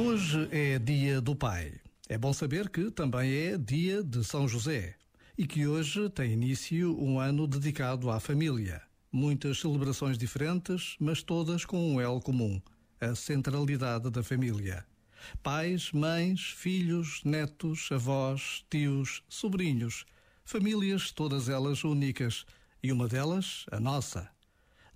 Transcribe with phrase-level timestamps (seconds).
[0.00, 1.72] Hoje é dia do pai.
[2.08, 4.94] É bom saber que também é dia de São José
[5.36, 8.80] e que hoje tem início um ano dedicado à família.
[9.10, 12.62] Muitas celebrações diferentes, mas todas com um elo comum:
[13.00, 14.86] a centralidade da família.
[15.42, 20.06] Pais, mães, filhos, netos, avós, tios, sobrinhos,
[20.44, 22.46] famílias todas elas únicas
[22.80, 24.30] e uma delas a nossa.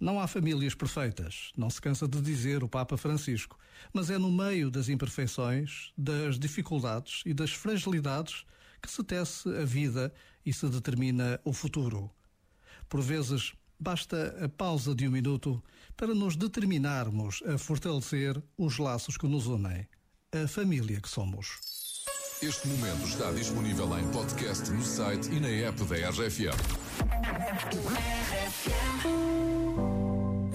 [0.03, 3.57] Não há famílias perfeitas, não se cansa de dizer o Papa Francisco,
[3.93, 8.45] mas é no meio das imperfeições, das dificuldades e das fragilidades
[8.83, 10.13] que se tece a vida
[10.45, 12.11] e se determina o futuro.
[12.89, 15.63] Por vezes, basta a pausa de um minuto
[15.97, 19.87] para nos determinarmos a fortalecer os laços que nos unem,
[20.33, 21.61] a família que somos.
[22.43, 26.51] Este momento está disponível em podcast no site e na app da RFM.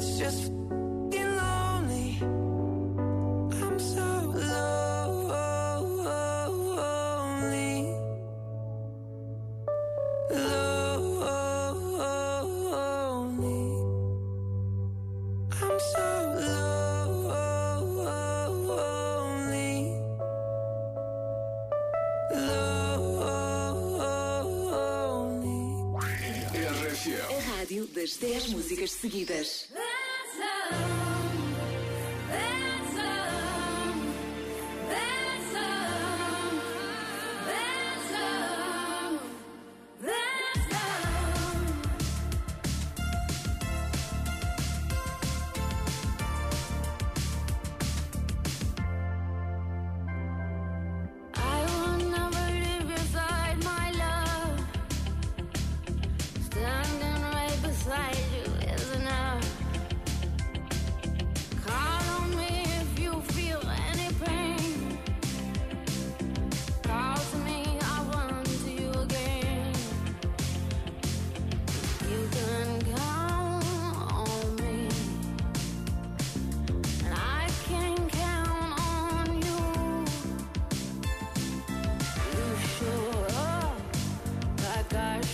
[0.00, 2.16] Lonely.
[3.78, 5.12] So lonely.
[10.30, 11.20] So
[12.70, 13.60] lonely.
[27.58, 29.68] Rádio das 10 músicas seguidas.
[30.72, 31.09] love.